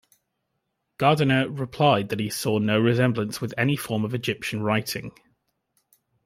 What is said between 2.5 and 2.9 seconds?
no